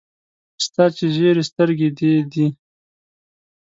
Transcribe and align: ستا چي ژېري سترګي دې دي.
ستا 0.65 0.83
چي 0.95 1.05
ژېري 1.15 1.43
سترګي 1.51 1.89
دې 1.97 2.13
دي. 2.31 2.47